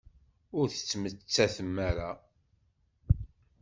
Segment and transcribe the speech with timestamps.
[0.59, 2.11] Ur tettmettatem ara.